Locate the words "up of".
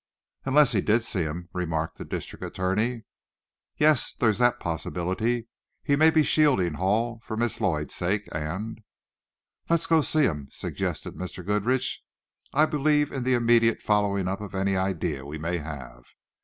14.27-14.55